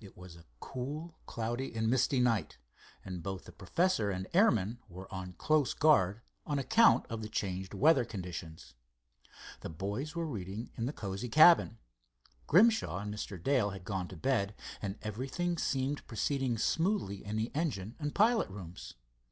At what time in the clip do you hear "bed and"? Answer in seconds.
14.16-14.96